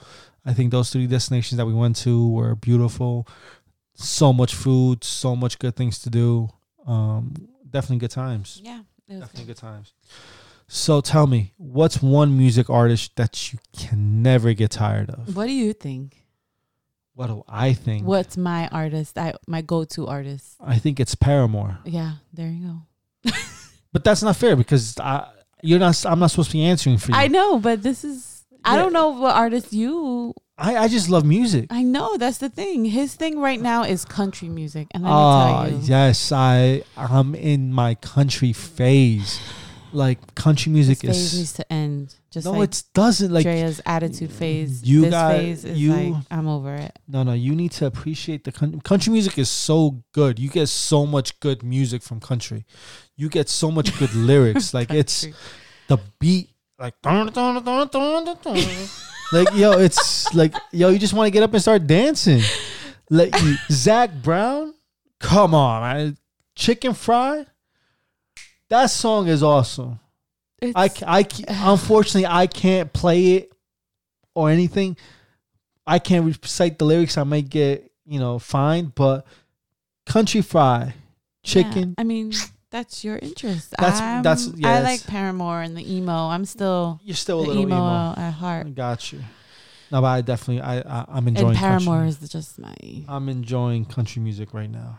[0.48, 3.26] I think those three destinations that we went to were beautiful.
[3.94, 6.48] So much food, so much good things to do.
[6.87, 7.34] Um,
[7.68, 8.61] definitely good times.
[8.64, 9.46] yeah, Definitely good.
[9.48, 9.92] good times.
[10.68, 15.37] So tell me, what's one music artist that you can never get tired of?
[15.37, 16.24] What do you think?
[17.14, 18.06] What do I think?
[18.06, 19.18] What's my artist?
[19.18, 20.56] I my go to artist.
[20.61, 21.78] I think it's Paramore.
[21.84, 22.82] Yeah, there you
[23.24, 23.32] go.
[23.92, 25.26] But that's not fair because I,
[25.62, 26.04] you're not.
[26.06, 27.16] I'm not supposed to be answering for you.
[27.18, 28.38] I know, but this is.
[28.64, 30.35] I don't know what artist you.
[30.59, 31.66] I, I just love music.
[31.71, 32.85] I know that's the thing.
[32.85, 36.83] His thing right now is country music, and let me Ah, tell you, yes, I
[36.97, 39.38] I'm in my country phase.
[39.90, 42.14] Like country music this phase is needs to end.
[42.31, 43.33] Just no, like it doesn't.
[43.33, 44.83] Like Drea's attitude phase.
[44.85, 46.99] you this got- phase is you- like I'm over it.
[47.09, 47.33] no, no.
[47.33, 48.81] You need to appreciate the country.
[48.85, 50.38] Country music is so good.
[50.38, 52.66] You get so much good music from country.
[53.16, 54.75] You get so much good lyrics.
[54.75, 55.40] Like it's Country.
[55.87, 56.51] the beat.
[56.79, 56.95] Like
[59.33, 60.91] like yo, it's like yo.
[60.91, 62.43] You just want to get up and start dancing.
[63.11, 63.35] Like
[63.71, 64.75] Zac Brown,
[65.19, 66.17] come on, man.
[66.55, 67.47] Chicken Fry.
[68.71, 69.99] That song is awesome.
[70.61, 73.53] It's, I, I unfortunately I can't play it
[74.35, 74.97] or anything.
[75.87, 77.17] I can't recite the lyrics.
[77.17, 79.27] I might get you know fined, but
[80.07, 80.93] Country Fry, yeah,
[81.43, 81.95] chicken.
[81.99, 82.33] I mean,
[82.70, 83.70] that's your interest.
[83.78, 86.28] That's- I'm- that's- yeah, I like Paramore and the emo.
[86.28, 88.14] I'm still You're still a little emo, emo.
[88.16, 88.74] at heart.
[88.74, 89.20] Got you.
[89.90, 92.09] No, but I definitely I, I I'm enjoying And Paramore country.
[92.26, 92.74] is just my.
[93.09, 94.98] I'm enjoying country music right now.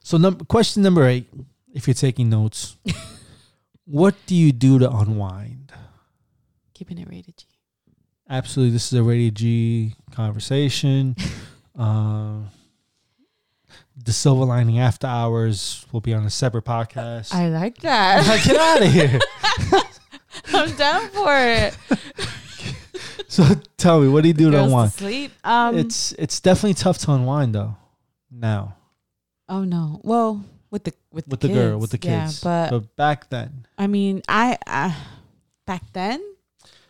[0.00, 1.28] So num- question number eight,
[1.74, 2.76] if you're taking notes,
[3.84, 5.72] what do you do to unwind?
[6.72, 7.44] Keeping it rated G.
[8.30, 11.14] Absolutely, this is a rated G conversation.
[11.76, 12.48] um,
[14.04, 17.34] the Silver Lining After Hours will be on a separate podcast.
[17.34, 18.24] I like that.
[18.44, 19.18] Get out of here.
[20.54, 21.76] I'm down for it.
[23.30, 23.44] So
[23.76, 24.90] tell me, what do you do to unwind?
[24.90, 25.32] sleep.
[25.44, 25.76] Um.
[25.76, 27.76] It's it's definitely tough to unwind though.
[28.30, 28.78] Now
[29.48, 30.00] oh no.
[30.04, 33.30] Well, with the with the, with the girl, with the yeah, kids, but, but back
[33.30, 34.96] then, I mean, I, I
[35.66, 36.22] back then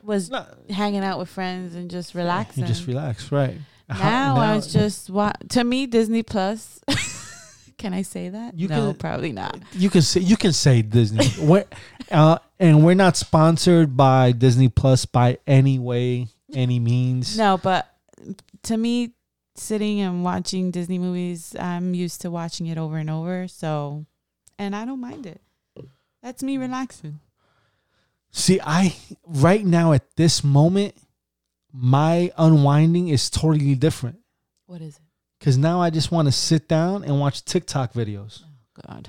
[0.03, 2.65] was no, hanging out with friends and just relaxing.
[2.65, 3.57] you just relax, right?
[3.89, 6.81] Now, How- I was just wa- to me Disney Plus.
[7.79, 8.59] can I say that?
[8.59, 9.59] You no, can- probably not.
[9.73, 11.27] you can say you can say Disney.
[11.47, 11.65] we're,
[12.11, 17.39] uh, and we're not sponsored by Disney Plus by any way, any means.
[17.39, 17.89] No, but
[18.65, 19.13] to me,
[19.55, 23.49] sitting and watching Disney movies, I'm used to watching it over and over.
[23.49, 24.07] So,
[24.59, 25.41] and I don't mind it.
[26.23, 27.21] That's me relaxing.
[28.31, 30.95] See, I right now at this moment,
[31.73, 34.19] my unwinding is totally different.
[34.67, 35.03] What is it?
[35.45, 38.43] Cause now I just want to sit down and watch TikTok videos.
[38.87, 39.09] God.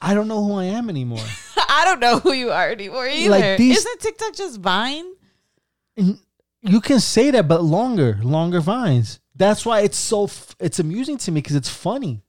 [0.00, 1.24] I don't know who I am anymore.
[1.68, 3.30] I don't know who you are anymore either.
[3.30, 5.04] Like these- Isn't TikTok just Vine?
[6.62, 9.20] You can say that, but longer, longer vines.
[9.34, 12.22] That's why it's so f- it's amusing to me because it's funny,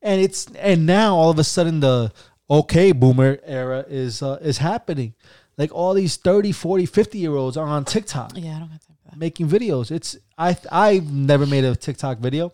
[0.00, 2.12] and it's and now all of a sudden the
[2.48, 5.14] okay boomer era is uh, is happening.
[5.56, 8.80] Like all these 30, 40, 50 year olds are on TikTok Yeah, I don't got
[8.86, 9.18] time for that.
[9.18, 9.90] making videos.
[9.90, 12.52] It's I I've never made a TikTok video,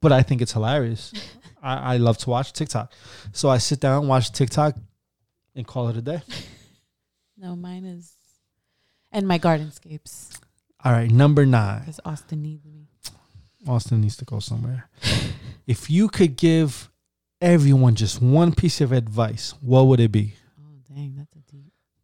[0.00, 1.12] but I think it's hilarious.
[1.62, 2.92] I, I love to watch TikTok,
[3.32, 4.74] so I sit down, watch TikTok,
[5.54, 6.22] and call it a day.
[7.36, 8.12] No, mine is,
[9.10, 10.38] and my gardenscapes
[10.84, 11.80] All right, number nine.
[11.80, 12.86] because Austin needs me.
[13.66, 14.88] Austin needs to go somewhere.
[15.66, 16.88] if you could give
[17.40, 20.34] everyone just one piece of advice, what would it be?
[20.60, 21.31] Oh dang, that's.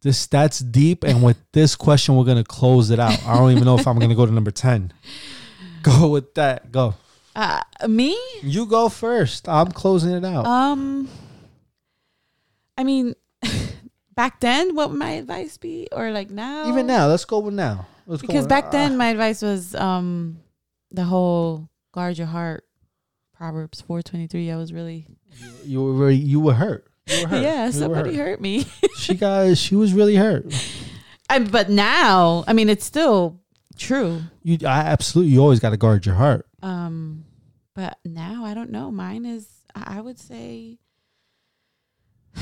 [0.01, 3.21] This that's deep, and with this question, we're gonna close it out.
[3.25, 4.93] I don't even know if I'm gonna go to number ten.
[5.81, 6.73] Go with that.
[6.73, 6.95] Go.
[7.33, 8.19] Uh, me?
[8.43, 9.47] You go first.
[9.47, 10.45] I'm closing it out.
[10.45, 11.07] Um,
[12.77, 13.15] I mean,
[14.13, 16.67] back then, what would my advice be, or like now?
[16.67, 17.87] even now, let's go with now.
[18.07, 20.39] Let's because back then uh, my advice was um
[20.91, 22.65] the whole guard your heart
[23.33, 25.07] proverbs 423 i was really
[25.63, 26.87] you were you were hurt.
[27.09, 27.41] Hurt.
[27.41, 28.65] yeah somebody hurt me
[28.97, 29.57] She got.
[29.57, 30.45] She was really hurt.
[31.29, 33.39] I, but now i mean it's still
[33.77, 35.33] true You I, absolutely.
[35.33, 36.45] You always got to guard your heart.
[36.61, 37.25] um
[37.75, 38.91] But now I don't know.
[38.91, 40.79] Mine is I I would say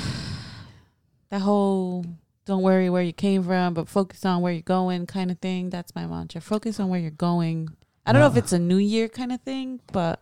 [1.30, 2.06] that whole
[2.46, 5.70] don't worry where you came from, but focus on where you're going kind of thing.
[5.70, 6.40] That's my mantra.
[6.40, 7.70] Focus on where you're going.
[8.06, 10.22] I don't know if it's a new year kind of thing, but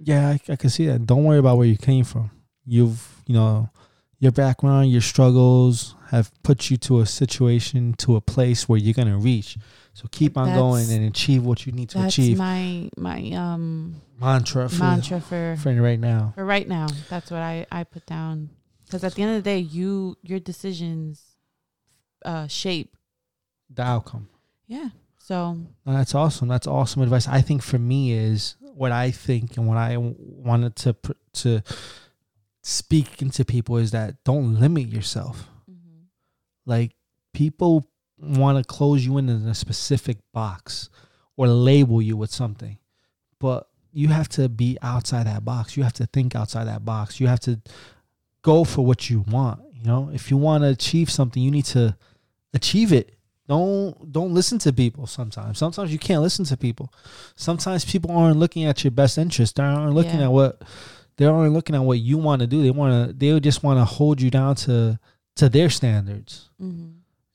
[0.00, 1.04] Yeah, I, I can see that.
[1.04, 2.30] Don't worry about where you came from.
[2.64, 3.70] You've, you know,
[4.18, 8.94] your background, your struggles have put you to a situation, to a place where you're
[8.94, 9.58] gonna reach.
[9.94, 12.38] So keep on going and achieve what you need to that's achieve.
[12.38, 16.32] my my um mantra for, mantra for for right now.
[16.34, 16.86] for right now.
[17.10, 18.50] That's what I I put down
[18.84, 21.22] because at the end of the day, you your decisions
[22.24, 22.96] uh shape.
[23.74, 24.28] The outcome.
[24.66, 24.90] Yeah.
[25.18, 26.48] So Uh, That's awesome.
[26.48, 27.26] That's awesome advice.
[27.28, 31.62] I think for me is what I think and what I wanted to pr- to
[32.62, 35.48] speak into people is that don't limit yourself.
[35.70, 36.04] Mm-hmm.
[36.66, 36.92] Like
[37.32, 37.86] people
[38.18, 40.88] want to close you in in a specific box
[41.36, 42.78] or label you with something,
[43.40, 45.76] but you have to be outside that box.
[45.76, 47.20] You have to think outside that box.
[47.20, 47.60] You have to
[48.42, 49.60] go for what you want.
[49.74, 51.96] You know, if you want to achieve something, you need to
[52.54, 53.16] achieve it.
[53.48, 55.06] Don't don't listen to people.
[55.06, 56.92] Sometimes, sometimes you can't listen to people.
[57.34, 59.56] Sometimes people aren't looking at your best interest.
[59.56, 60.26] They aren't looking Yeah.
[60.26, 60.62] at what
[61.16, 62.62] they aren't looking at what you want to do.
[62.62, 63.12] They want to.
[63.12, 64.98] They just want to hold you down to
[65.36, 66.50] to their standards.
[66.60, 66.94] mhm.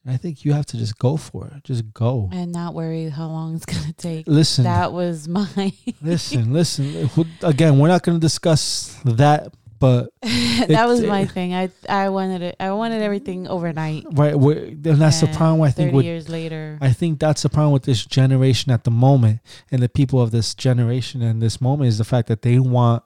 [0.09, 1.65] I think you have to just go for it.
[1.65, 2.29] Just go.
[2.31, 4.25] and not worry how long it's gonna take.
[4.25, 7.09] Listen, That was my listen, listen.
[7.41, 11.53] Again, we're not going to discuss that, but that was my thing.
[11.53, 12.55] I I wanted it.
[12.57, 14.05] I wanted everything overnight.
[14.13, 15.61] right, and that's the problem.
[15.63, 18.85] I think Thirty with years later, I think that's the problem with this generation at
[18.85, 22.43] the moment, and the people of this generation and this moment is the fact that
[22.43, 23.03] they want,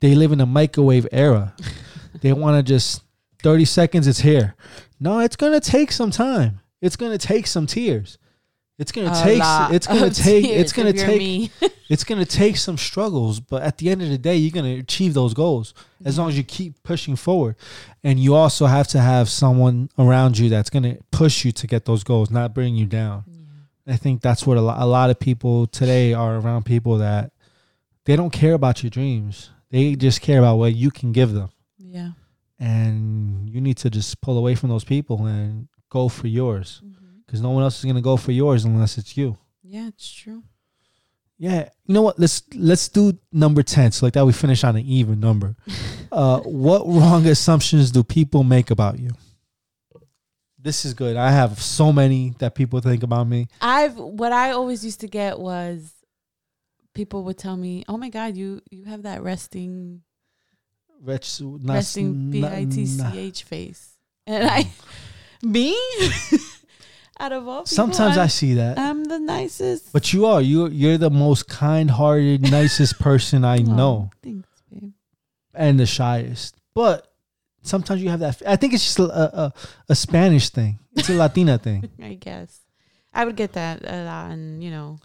[0.00, 1.54] they live in a microwave era.
[2.20, 3.02] they want to just
[3.42, 4.54] thirty seconds, it's here.
[4.98, 6.60] No, it's gonna take some time.
[6.80, 8.18] It's gonna take some tears.
[8.78, 9.42] It's gonna a take.
[9.74, 10.44] It's gonna take.
[10.44, 11.50] It's gonna take.
[11.88, 15.14] It's gonna take some struggles, but at the end of the day, you're gonna achieve
[15.14, 15.72] those goals
[16.04, 17.54] as long as you keep pushing forward.
[18.02, 21.84] And you also have to have someone around you that's gonna push you to get
[21.84, 23.22] those goals, not bring you down.
[23.28, 23.94] Yeah.
[23.94, 27.30] I think that's what a lot, a lot of people today are around people that
[28.04, 29.50] they don't care about your dreams.
[29.76, 31.50] They just care about what you can give them.
[31.76, 32.12] Yeah.
[32.58, 36.80] And you need to just pull away from those people and go for yours
[37.26, 39.36] because no one else is going to go for yours unless it's you.
[39.62, 40.44] Yeah, it's true.
[41.36, 41.68] Yeah.
[41.84, 42.18] You know what?
[42.18, 45.54] Let's let's do number 10 so like that we finish on an even number.
[46.12, 49.10] Uh what wrong assumptions do people make about you?
[50.58, 51.16] This is good.
[51.16, 53.48] I have so many that people think about me.
[53.60, 55.95] I've what I always used to get was
[56.96, 60.02] people would tell me, "Oh my God, you you have that resting
[61.02, 64.66] resting B I T C H face," and I
[65.42, 65.76] me
[67.20, 69.92] out of all people, Sometimes I I'm, see that, I'm the nicest.
[69.92, 74.92] but you are you you're the most kind-hearted, nicest person I Oh, know, thanks, babe.
[75.54, 76.56] and the shyest.
[76.74, 77.06] But
[77.62, 78.42] sometimes you have that.
[78.46, 79.04] I think it's just a
[79.44, 79.52] a,
[79.88, 80.78] a Spanish thing.
[80.94, 81.88] It's a Latina thing.
[82.02, 82.60] I guess
[83.16, 84.98] I would get that a lot, and you know,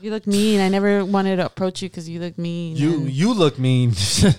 [0.00, 0.58] you look mean.
[0.60, 2.76] I never wanted to approach you because you look mean.
[2.78, 3.92] You and you look mean.
[3.92, 4.30] so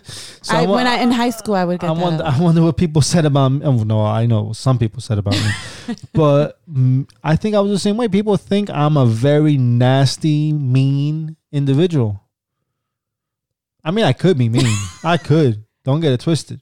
[0.49, 2.01] I, wa- when I in high school, I would get I that.
[2.01, 2.23] wonder.
[2.23, 3.61] I wonder what people said about me.
[3.63, 7.71] Oh, no, I know some people said about me, but mm, I think I was
[7.71, 8.07] the same way.
[8.07, 12.23] People think I'm a very nasty, mean individual.
[13.83, 14.75] I mean, I could be mean.
[15.03, 15.63] I could.
[15.83, 16.61] Don't get it twisted.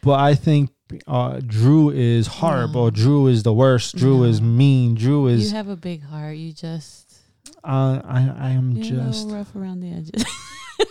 [0.00, 0.70] But I think
[1.06, 2.84] uh, Drew is horrible.
[2.84, 2.90] No.
[2.90, 3.96] Drew is the worst.
[3.96, 4.24] Drew No.
[4.24, 4.94] is mean.
[4.94, 5.50] Drew is.
[5.50, 6.36] you have a big heart.
[6.36, 7.16] You just
[7.62, 9.28] uh, I I am just.
[9.28, 10.24] rough around the edges.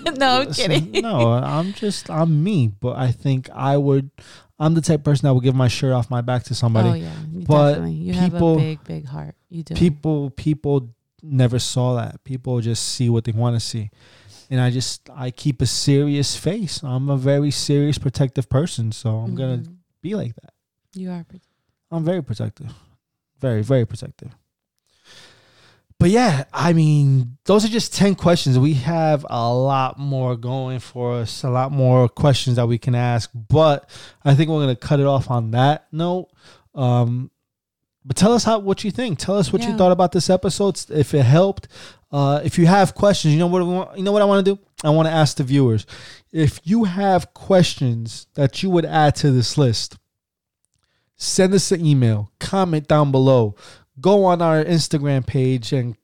[0.17, 1.01] no, I'm kidding.
[1.01, 4.09] no, I'm just I'm me, but I think I would.
[4.59, 6.89] I'm the type of person that would give my shirt off my back to somebody.
[6.89, 7.11] Oh yeah,
[7.47, 7.93] But definitely.
[7.93, 9.35] You have people- a big, big heart.
[9.49, 9.73] You do.
[9.75, 10.89] People people
[11.21, 12.23] never saw that.
[12.23, 13.89] People just see what they want to see,
[14.49, 16.81] and I just I keep a serious face.
[16.83, 19.75] I'm a very serious, protective person, so I'm gonna Mhm.
[20.03, 20.53] Be like that.
[20.93, 21.23] You are.
[21.23, 21.45] pretty-
[21.91, 22.71] I'm very protective,
[23.39, 24.29] very very protective.
[25.99, 28.59] But yeah, I mean, those are just 10 questions.
[28.59, 32.93] We have a lot more going for us, a lot more questions that we can
[32.93, 33.89] ask, but
[34.25, 36.27] I think we're going to cut it off on that note.
[36.75, 37.31] Um,
[38.03, 39.17] but tell us how what you think.
[39.17, 41.69] Tell us what you thought about this episode, if it helped.
[42.11, 44.45] Uh, if you have questions, you know what we want, you know what I want
[44.45, 44.59] to do?
[44.83, 45.85] I want to ask the viewers.
[46.31, 49.97] If you have questions that you would add to this list,
[51.15, 53.55] send us an email, comment down below,
[53.99, 55.95] go on our Instagram page and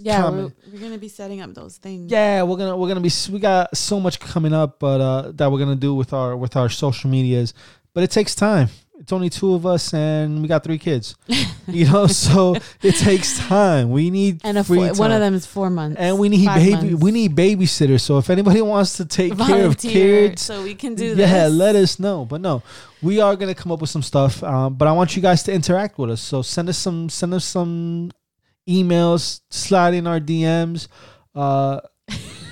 [0.00, 0.54] Yeah, comment.
[0.66, 2.10] we're, we're gonna be setting up those things.
[2.10, 5.50] Yeah, we're gonna we're gonna be we got so much coming up, but uh, that
[5.50, 7.54] we're gonna do with our with our social medias.
[7.94, 8.68] But it takes time.
[8.98, 11.16] It's only two of us and we got three kids.
[11.66, 13.90] you know, so it takes time.
[13.90, 15.96] We need And a free four, one of them is four months.
[15.98, 17.02] and we need baby months.
[17.02, 18.00] we need babysitters.
[18.02, 21.44] So if anybody wants to take care of Volunteer kids, so we can do yeah,
[21.44, 21.52] this.
[21.52, 22.24] let us know.
[22.24, 22.62] But no,
[23.02, 24.42] we are gonna come up with some stuff.
[24.42, 26.20] Um, but I want you guys to interact with us.
[26.20, 28.10] So send us some send us some
[28.68, 30.88] emails, slide in our DMs.
[31.34, 31.80] Uh,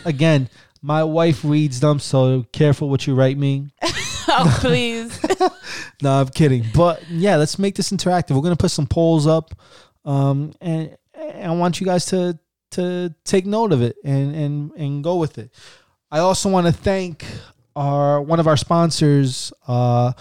[0.05, 0.49] again,
[0.82, 3.68] my wife reads them, so careful what you write me.
[3.82, 5.18] oh, please.
[6.03, 6.64] No, I'm kidding.
[6.74, 8.34] But yeah, let's make this interactive.
[8.34, 9.55] We're gonna put some polls up,
[10.05, 12.38] um, and, and I want you guys to
[12.72, 15.53] to take note of it and and and go with it.
[16.11, 17.24] I also want to thank
[17.76, 20.12] our one of our sponsors, uh,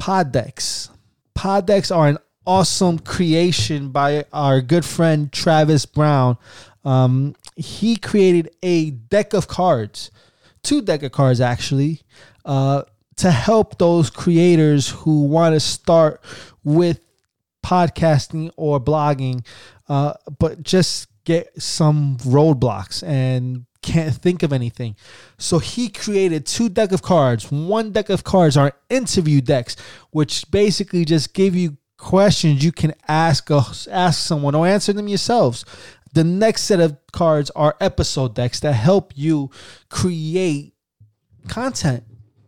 [0.00, 0.90] Poddecks.
[1.34, 6.36] Poddecks are an awesome creation by our good friend Travis Brown.
[6.84, 10.10] Um, he created a deck of cards,
[10.62, 12.02] two deck of cards actually,
[12.44, 12.82] uh,
[13.16, 16.20] to help those creators who want to start
[16.62, 17.00] with
[17.64, 19.44] podcasting or blogging,
[19.88, 24.96] uh, but just get some roadblocks and can't think of anything.
[25.38, 27.50] So he created two deck of cards.
[27.50, 29.76] One deck of cards are interview decks,
[30.10, 35.64] which basically just give you questions you can ask ask someone or answer them yourselves.
[36.12, 39.50] The next set of cards are episode decks that help you
[39.88, 40.74] create
[41.48, 42.04] content.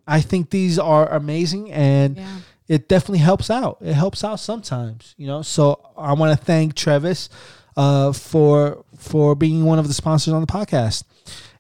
[0.06, 2.36] I think these are amazing and Yeah.
[2.68, 3.78] it definitely helps out.
[3.80, 5.42] It helps out sometimes, you know.
[5.42, 7.28] So I want to thank Travis
[7.76, 11.04] uh, for for being one of the sponsors on the podcast,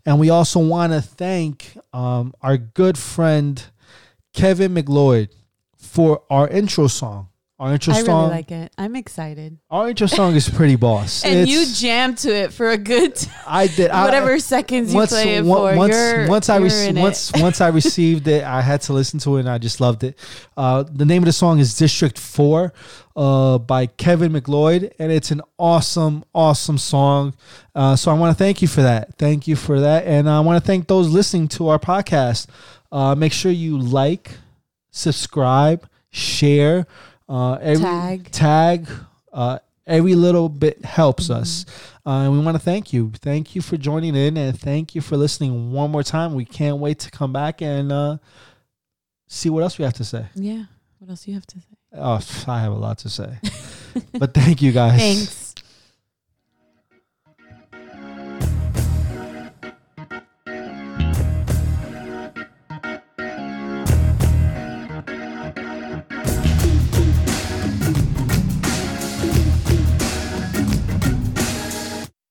[0.06, 3.62] and we also want to thank um, our good friend
[4.32, 5.28] Kevin MacLeod
[5.76, 7.28] for our intro song.
[7.58, 8.70] Our intro I really song, like it.
[8.76, 9.56] I'm excited.
[9.70, 11.24] our intro song is pretty boss.
[11.24, 14.96] And you It's- jammed to it for a good I did I- whatever seconds you
[14.96, 15.74] once, play it on- for.
[15.74, 17.00] once, you're, once I you're received in it.
[17.00, 20.04] once once I received it, I had to listen to it and I just loved
[20.04, 20.18] it.
[20.54, 22.74] Uh, the name of the song is District Four,
[23.16, 27.34] uh, by Kevin MacLeod, and it's an awesome, awesome song.
[27.74, 29.16] Uh, so I want to thank you for that.
[29.16, 32.48] Thank you for that, and I want to thank those listening to our podcast.
[32.92, 34.32] Uh, make sure you like,
[34.90, 36.86] subscribe, share,
[37.28, 38.30] uh, every Tag.
[38.30, 38.88] tag.
[39.32, 41.64] Uh, every little bit helps us.
[42.04, 43.12] Uh, and we want to thank you.
[43.16, 46.34] Thank you for joining in and thank you for listening one more time.
[46.34, 48.18] We can't wait to come back and uh,
[49.28, 50.26] see what else we have to say.
[50.34, 50.64] Yeah.
[50.98, 51.66] What else do you have to say?
[51.92, 53.38] Oh, I have a lot to say.
[54.18, 54.98] but thank you guys.
[54.98, 55.45] Thanks.